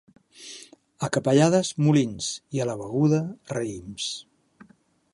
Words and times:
A 1.07 1.09
Capellades, 1.17 1.71
molins, 1.87 2.31
i 2.59 2.65
a 2.65 2.69
la 2.71 2.79
Beguda, 2.83 3.23
raïms. 3.57 4.13